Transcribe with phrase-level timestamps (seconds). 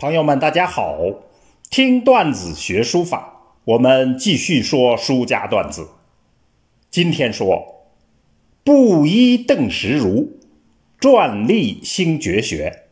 [0.00, 0.98] 朋友们，大家好！
[1.68, 5.90] 听段子学书法，我们继续说书家段子。
[6.90, 7.84] 今天说
[8.64, 10.38] 布衣邓石如，
[10.98, 12.84] 篆隶新绝学。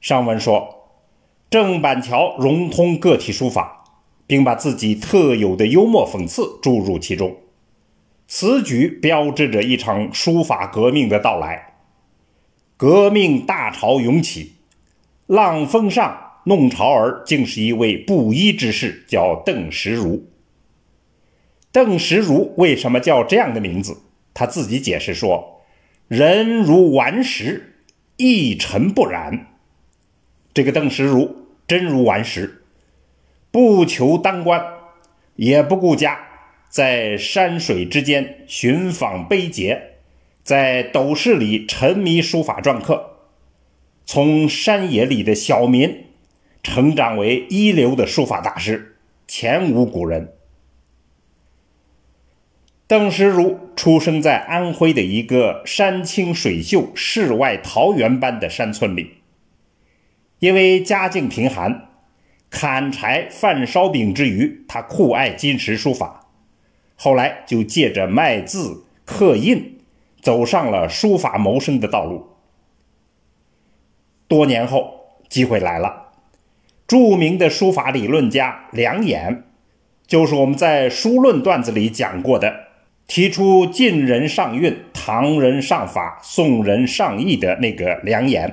[0.00, 0.90] 上文说，
[1.48, 3.84] 郑板桥融通个体书法，
[4.26, 7.36] 并把自己特有的幽默讽刺注入其中，
[8.26, 11.74] 此举标志着一场书法革命的到来。
[12.76, 14.54] 革命大潮涌起。
[15.30, 20.28] 浪峰上弄潮儿，竟是一位布衣之士，叫邓石如。
[21.70, 23.98] 邓石如为什么叫这样的名字？
[24.34, 25.62] 他自己解释说
[26.08, 27.76] ：“人如顽石，
[28.16, 29.46] 一尘不染。”
[30.52, 32.64] 这个邓石如真如顽石，
[33.52, 34.60] 不求当官，
[35.36, 36.18] 也不顾家，
[36.68, 39.80] 在山水之间寻访碑碣，
[40.42, 43.09] 在斗室里沉迷书法篆刻。
[44.12, 46.06] 从山野里的小民，
[46.64, 48.96] 成长为一流的书法大师，
[49.28, 50.32] 前无古人。
[52.88, 59.18] 邓石如出生在安徽的一个山清水秀、世外桃源般的山村里。
[60.40, 61.90] 因为家境贫寒，
[62.50, 66.26] 砍柴贩烧饼之余，他酷爱金石书法。
[66.96, 69.78] 后来就借着卖字刻印，
[70.20, 72.29] 走上了书法谋生的道路。
[74.30, 76.12] 多年后，机会来了。
[76.86, 79.38] 著名的书法理论家梁衍，
[80.06, 82.68] 就是我们在书论段子里讲过的，
[83.08, 88.52] 提出晋人上韵、唐人上法、宋人上意的那个梁衍。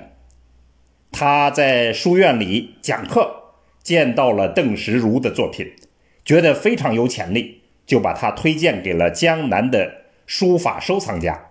[1.11, 5.73] 他在书院里讲课，见到了邓石如的作品，
[6.25, 9.91] 觉得非常有潜力，就把他推荐给了江南的
[10.25, 11.46] 书法收藏家。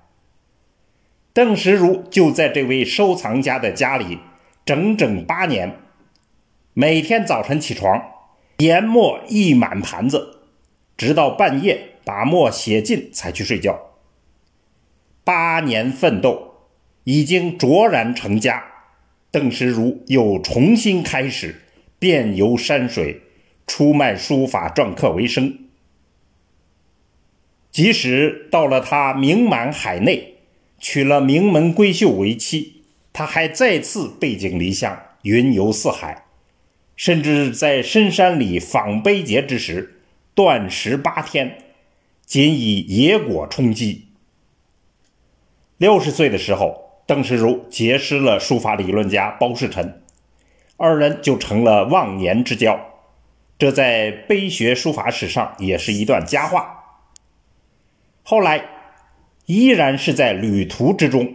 [1.37, 4.21] 邓石如就在这位收藏家的家里
[4.65, 5.77] 整整八年，
[6.73, 8.03] 每天早晨起床，
[8.57, 10.39] 研墨一满盘子，
[10.97, 13.79] 直到半夜把墨写尽才去睡觉。
[15.25, 16.55] 八年奋斗，
[17.05, 18.65] 已经卓然成家。
[19.31, 21.61] 邓石如又重新开始
[21.99, 23.21] 遍游山水，
[23.67, 25.59] 出卖书法篆刻为生。
[27.71, 30.36] 即使到了他名满海内。
[30.89, 36.27] 娶了名门闺秀为妻，他还再次背井离乡，云游四海，
[36.95, 40.01] 甚至在深山里访碑碣之时，
[40.33, 41.59] 断食八天，
[42.25, 44.07] 仅以野果充饥。
[45.77, 50.05] 六十岁的时候，邓石如结识了书法理论家包世臣，
[50.77, 52.79] 二人就成了忘年之交，
[53.59, 57.01] 这在碑学书法史上也是一段佳话。
[58.23, 58.76] 后来。
[59.47, 61.33] 依然是在旅途之中，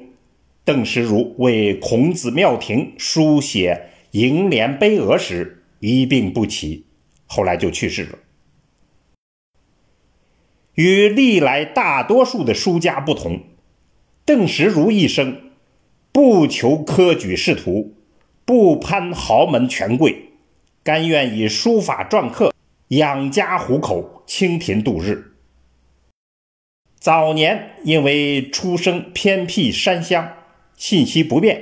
[0.66, 6.86] 邓石如为孔子庙亭书写楹联碑额时一病不起，
[7.26, 8.20] 后来就去世了。
[10.76, 13.42] 与历来大多数的书家不同，
[14.26, 15.52] 邓石如一生
[16.12, 17.96] 不求科举仕途，
[18.44, 20.32] 不攀豪门权贵，
[20.84, 22.54] 甘愿以书法篆刻
[22.90, 25.31] 养家糊口，清贫度日。
[27.02, 30.34] 早年因为出生偏僻山乡，
[30.76, 31.58] 信息不便；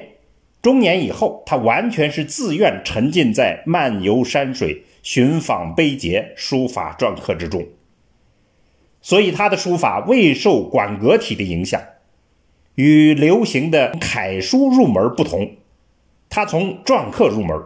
[0.62, 7.66] 中年以后，他完全是自愿沉浸在漫游山水、寻访碑碣、书法篆刻之中。
[9.00, 11.82] 所以他的书法未受馆阁体的影响，
[12.76, 15.52] 与流行的楷书入门不同。
[16.30, 17.58] 他从篆刻入门，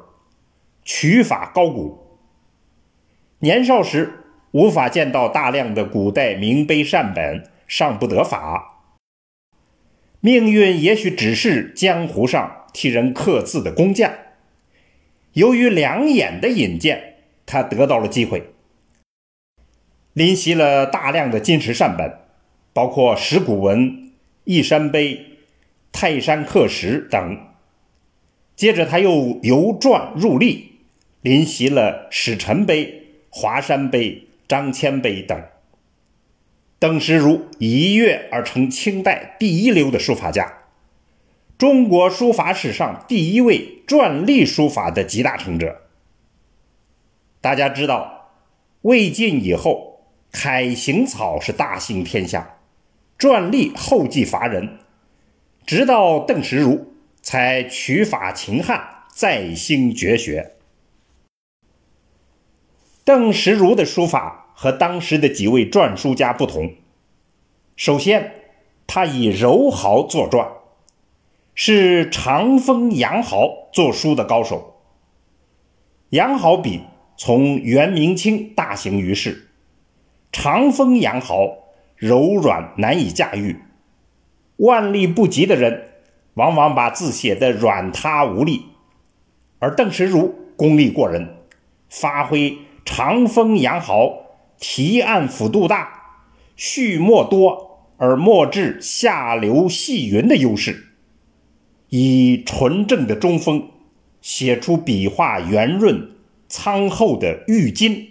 [0.85, 2.19] 取法高古。
[3.39, 7.49] 年少时无法见到大量的古代名碑善本。
[7.75, 8.83] 尚不得法，
[10.19, 14.13] 命运也许只是江湖上替人刻字的工匠。
[15.31, 17.15] 由于两眼的引荐，
[17.47, 18.51] 他得到了机会，
[20.13, 22.19] 临习了大量的金石善本，
[22.73, 24.11] 包括石鼓文、
[24.43, 25.39] 一山碑、
[25.91, 27.39] 泰山刻石等。
[28.55, 30.73] 接着，他又由篆入隶，
[31.21, 35.43] 临习了史臣碑、华山碑、张骞碑等。
[36.83, 40.63] 邓石如一跃而成清代第一流的书法家，
[41.57, 45.83] 中国书法史上第一位篆隶书法的集大成者。
[47.39, 48.33] 大家知道，
[48.81, 52.57] 魏晋以后，楷行草是大行天下，
[53.17, 54.79] 篆隶后继乏人，
[55.65, 60.55] 直到邓石如才取法秦汉，再兴绝学。
[63.05, 64.42] 邓石如的书法。
[64.53, 66.73] 和当时的几位篆书家不同，
[67.75, 68.31] 首先，
[68.87, 70.47] 他以柔毫作篆，
[71.55, 74.75] 是长风杨豪作书的高手。
[76.09, 76.81] 杨豪笔
[77.17, 79.49] 从元明清大行于世，
[80.31, 81.57] 长风杨豪
[81.95, 83.57] 柔软难以驾驭，
[84.57, 85.89] 万力不及的人
[86.35, 88.65] 往往把字写得软塌无力，
[89.59, 91.37] 而邓石如功力过人，
[91.89, 94.22] 发挥长风杨豪
[94.59, 96.21] 提案幅度大，
[96.55, 100.89] 蓄墨多而墨质下流细匀的优势，
[101.89, 103.69] 以纯正的中锋
[104.21, 106.09] 写出笔画圆润。
[106.49, 108.09] 苍厚的玉金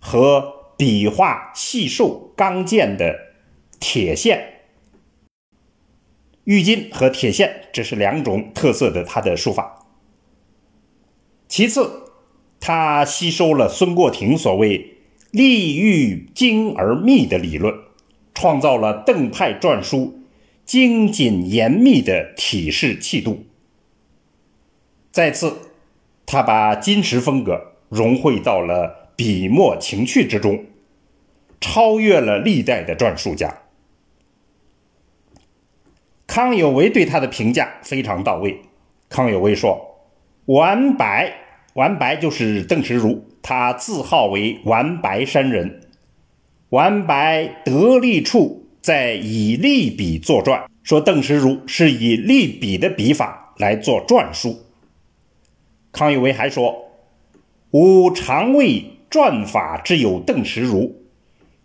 [0.00, 3.16] 和笔画细瘦刚健的
[3.78, 4.54] 铁线，
[6.42, 9.86] 玉金和铁线这是两种特色的他的书法。
[11.46, 12.10] 其次，
[12.58, 14.96] 他吸收了孙过庭所谓
[15.32, 17.74] “利欲精而密”的理论，
[18.32, 20.20] 创造了邓派篆书
[20.64, 23.44] 精谨严密的体式气度。
[25.10, 25.56] 再次。
[26.24, 30.64] 他把金石风格融汇到了笔墨情趣之中，
[31.60, 33.64] 超越了历代的篆书家。
[36.26, 38.62] 康有为对他的评价非常到位。
[39.10, 40.06] 康有为说
[40.46, 41.34] ：“完白，
[41.74, 45.80] 完白就是邓石如，他自号为完白山人。
[46.70, 54.62] 完白得力处在以隶笔作传，说邓石如是以隶笔的笔法来做篆书。”
[55.92, 56.90] 康有为还说
[57.72, 61.02] ：“吾常谓篆法之有邓石如，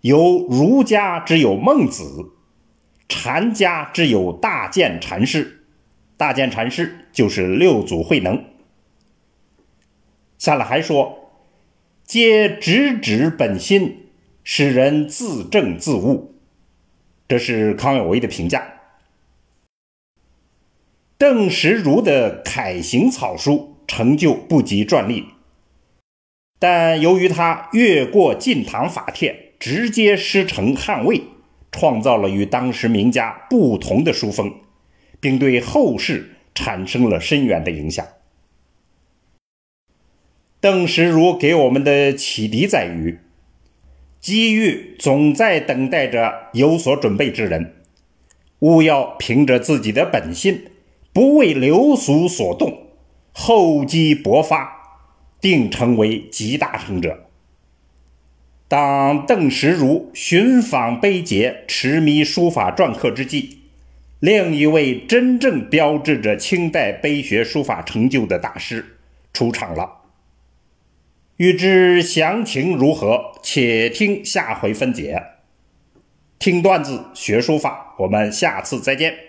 [0.02, 2.34] 有儒家之有孟子，
[3.08, 5.64] 禅家之有大建禅师。
[6.18, 8.44] 大建禅师就是六祖慧能。”
[10.38, 11.27] 下来还说
[12.08, 14.08] ：“皆直指本心，
[14.44, 16.34] 使人自证自悟。”
[17.30, 18.80] 这是康有为的评价。
[21.20, 23.76] 邓石如的楷行草书。
[23.90, 25.28] 成就不及篆隶，
[26.60, 31.24] 但由于他越过晋唐法帖，直接师承汉魏，
[31.72, 34.54] 创造了与当时名家不同的书风，
[35.22, 38.06] 并对后世产生了深远的影响。
[40.68, 43.20] 邓石如给我们的启迪在于：
[44.20, 47.76] 机遇总在等待着有所准备之人，
[48.60, 50.66] 务要凭着自己的本心，
[51.14, 52.90] 不为流俗所动。
[53.32, 55.00] 厚积薄发，
[55.40, 57.30] 定成为集大成者。
[58.68, 63.60] 当邓石如寻访碑碣、痴迷书法篆刻之际，
[64.20, 68.98] 另一位真正标志着清代碑学书法成就的大师
[69.32, 69.94] 出场了。
[71.38, 75.24] 欲知详情如何，且听下回分解。
[76.40, 79.27] 听段子学书法，我们下次再见。